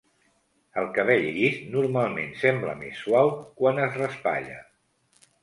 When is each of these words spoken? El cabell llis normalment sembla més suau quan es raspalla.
El 0.81 0.87
cabell 0.95 1.27
llis 1.35 1.59
normalment 1.73 2.33
sembla 2.45 2.73
més 2.81 3.03
suau 3.03 3.31
quan 3.61 3.83
es 3.85 4.01
raspalla. 4.01 4.59